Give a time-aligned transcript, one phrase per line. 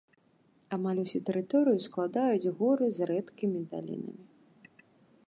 [0.77, 4.25] Амаль усю тэрыторыю складаюць горы з рэдкімі далінамі.